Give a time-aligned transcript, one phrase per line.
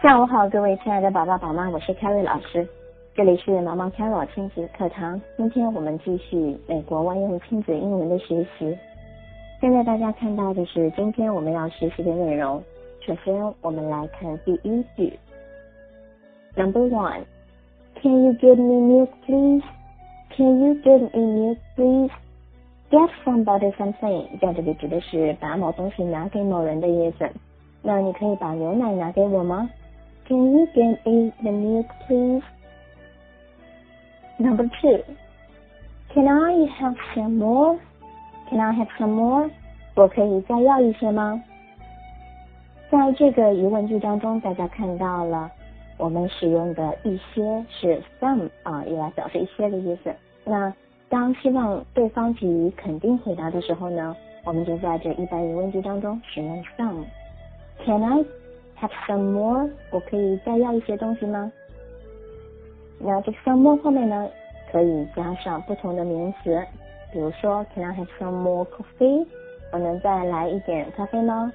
[0.00, 2.64] 下午好，各位亲爱的宝宝宝妈，我是 Carrie 老师，
[3.16, 5.20] 这里是毛毛 Carrie 亲子课堂。
[5.36, 8.78] 今天我们继续美国万用亲子英文的学习。
[9.60, 12.62] 现在大家看到的是今天我们要学习的内容。
[13.00, 15.18] 首先，我们来看第一句。
[16.54, 17.24] Number one,
[18.00, 19.64] Can you give me milk, please?
[20.36, 22.12] Can you give me milk, please?
[22.92, 27.28] Get somebody something，在这里指的是把某东西拿给某人的意思。
[27.82, 29.68] 那你可以把牛奶拿给我吗
[30.28, 32.44] ？Can you give me the milk, please?
[34.38, 35.02] Number two.
[36.14, 37.78] Can I have some more?
[38.50, 39.50] Can I have some more?
[39.94, 41.42] 我可以再要一些吗？
[42.90, 45.50] 在这个疑问句当中，大家看到了
[45.96, 50.14] 我们使用的一些是 some 啊，用来表示一些的意思。
[50.44, 50.72] 那
[51.08, 57.04] 当希望对方给予肯定回答的时候呢，我们就在这一般疑问句当中使用 some。
[57.84, 58.24] Can I
[58.80, 59.70] have some more？
[59.90, 61.50] 我可以再要一些东西吗？
[63.00, 64.28] 那这 some more 后面呢，
[64.72, 66.60] 可以加上不同的名词，
[67.12, 69.26] 比如说 Can I have some more coffee？
[69.72, 71.52] 我能再来一点咖啡吗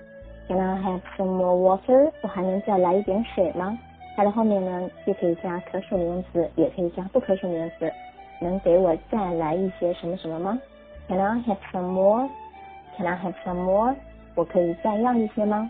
[0.48, 2.12] ？Can I have some more water？
[2.22, 3.78] 我还能再来一点水吗？
[4.16, 7.92] 它的后面呢，既可以加可数名词，也可以加不可数名词。
[8.40, 10.60] 能给我再来一些什么什么吗
[11.08, 13.96] ？Can I have some more？Can I have some more？
[14.36, 15.70] 我可以再要一些吗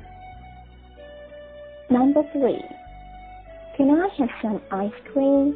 [1.94, 2.66] ？Number three,
[3.78, 5.54] can I have some ice cream?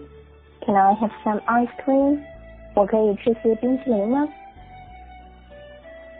[0.63, 2.19] Can I have some ice cream?
[2.75, 4.27] 我可以吃些冰淇淋吗？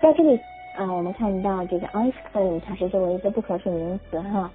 [0.02, 0.40] 在这里
[0.76, 4.50] 啊，我们看到这个 ice cream 它是作为一个不可数名词哈。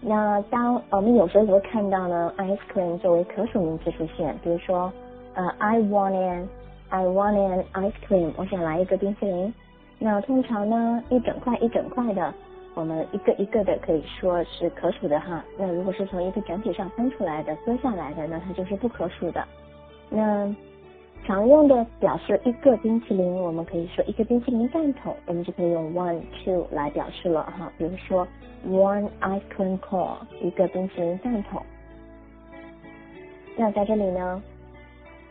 [0.00, 4.92] 那当我们有时候也会看到呢，ice cream 作为可数名词出现，比如说
[5.34, 6.48] 呃，I want an
[6.90, 9.52] I want an ice cream，我想来一个冰淇淋。
[9.98, 12.32] 那通常呢，一整块一整块的。
[12.74, 19.44] 我们一个一个的可以说是可数的哈，那如果是从一个整体上分出来的、割下来的，那它就是不可数的。
[20.08, 20.54] 那
[21.26, 27.70] 常用的表示一个冰淇淋，我们可以说一个冰淇淋蛋筒，我们就可以用 one two 来表示了哈。
[27.76, 28.26] 比如说
[28.66, 31.60] one ice cream cone，一个冰淇淋蛋筒。
[33.56, 34.40] 那在这里呢，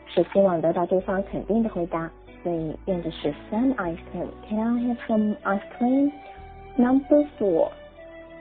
[0.08, 2.12] 是希望得到对方肯定的回答，
[2.44, 4.28] 所以用的是 some ice cream。
[4.50, 6.12] Can I have some ice cream?
[6.78, 7.72] Number four,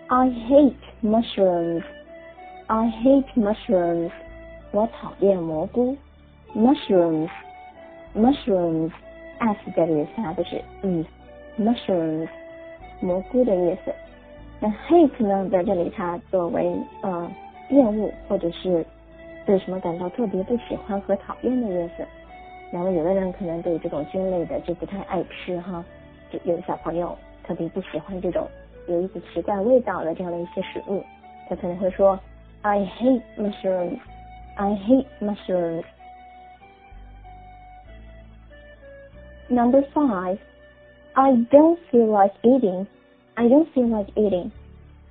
[0.08, 1.82] I hate mushrooms.
[2.66, 4.10] I hate mushrooms.
[4.72, 5.96] 我讨厌蘑菇。
[6.54, 7.30] Mushrooms,
[8.14, 8.90] mushrooms.
[9.38, 11.04] s 这里发的是嗯
[11.58, 12.28] ，mushrooms，
[13.00, 13.92] 蘑菇的意思。
[14.60, 17.30] 那 hate 呢，在这里它作为呃
[17.70, 18.84] 厌恶或者是
[19.44, 22.06] 对什么感到特别不喜欢和讨厌的意思。
[22.70, 25.84] 然后有的人可能对这种菌类的就不太爱吃哈，
[26.30, 27.16] 就有的小朋友。
[27.45, 28.47] 特别不喜欢这种
[28.87, 31.03] 有一股奇怪味道的这样的一些食物，
[31.49, 32.19] 他可能会说：“
[32.61, 33.99] I hate mushrooms.
[34.55, 35.83] I hate mushrooms.”
[39.49, 40.37] Number five,
[41.13, 42.85] I don't feel like eating.
[43.33, 44.51] I don't feel like eating.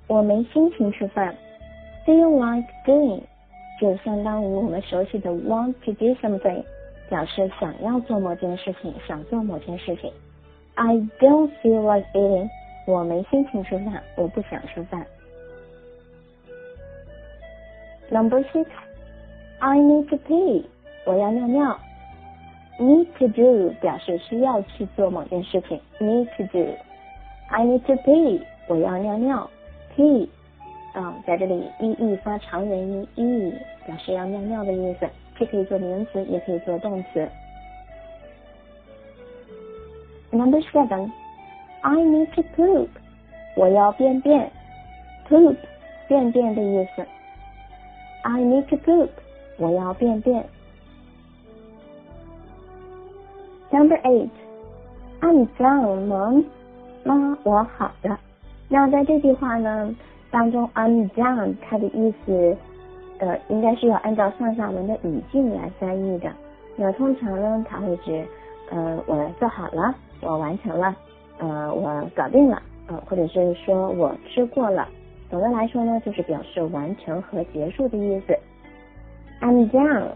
[0.06, 1.34] 我没心情吃饭。
[2.06, 3.22] Feel like doing
[3.78, 6.64] 就相当于我们熟悉的 want to do something，
[7.10, 10.10] 表示想要做某件事情，想做某件事情。
[10.75, 12.49] I don't feel like eating.
[12.85, 15.05] 我没心情吃饭，我不想吃饭。
[18.11, 18.67] Number six,
[19.59, 20.63] I need to pee.
[21.05, 21.79] 我要尿尿。
[22.77, 25.79] Need to do 表示需要去做某件事情。
[25.99, 26.73] Need to do.
[27.49, 28.41] I need to pee.
[28.67, 29.49] 我要尿尿。
[29.95, 30.27] Pee
[30.93, 33.53] 啊，在这里 e e 发长元音 e
[33.85, 35.07] 表示要尿尿的意思，
[35.39, 37.27] 既可以做名词，也可以做动词。
[40.35, 41.11] Number seven,
[41.81, 42.89] I need to poop.
[43.55, 44.51] 我要便便。
[45.29, 45.55] Poop，
[46.09, 47.05] 便便的意思。
[48.23, 49.09] I need to poop.
[49.57, 50.45] 我要便便。
[53.71, 54.29] Number eight,
[55.21, 56.43] I'm done, mom.
[57.05, 58.19] 妈，我好了。
[58.67, 59.95] 那在这句话呢
[60.31, 62.57] 当中，I'm done，它的意思
[63.19, 66.29] 呃应该是要按照上下文的语境来翻译的。
[66.75, 68.25] 那通常呢，它会指
[68.71, 69.95] 呃我做好了。
[70.21, 70.95] 我完成了，
[71.39, 74.87] 呃，我搞定了，呃，或者是说我吃过了。
[75.29, 78.37] 总的来说呢，就是表示完成和结束的意思。
[79.41, 80.11] I'm done,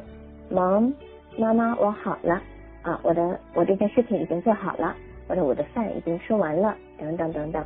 [0.51, 0.94] mom，
[1.38, 2.42] 妈妈，我好了，
[2.84, 4.96] 啊，我的我这件事情已经做好了，
[5.28, 7.63] 或者我的饭已经吃完了，等等等等。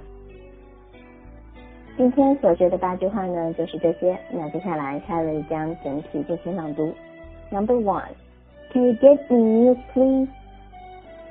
[1.96, 4.18] 今天所学的八句话呢，就是这些。
[4.32, 6.92] 那接下来 c a r r 将整体进行朗读。
[7.52, 8.10] Number one,
[8.72, 10.28] Can you get me please?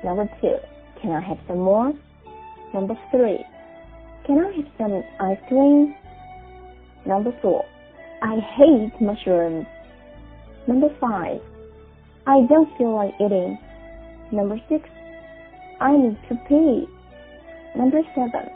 [0.01, 0.57] Number two.
[1.03, 1.93] Can I have some more?
[2.73, 3.45] Number three.
[4.25, 5.93] Can I have some ice cream?
[7.05, 7.65] Number four.
[8.23, 9.67] I hate mushrooms.
[10.65, 11.41] Number five,
[12.25, 13.59] I don't feel like eating.
[14.31, 14.87] Number six,
[15.81, 16.87] I need to pee.
[17.75, 18.49] Number seven,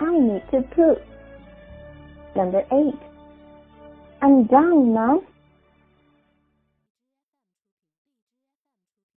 [0.00, 1.02] I need to poop.
[2.34, 2.98] Number eight,
[4.22, 5.22] I'm done now.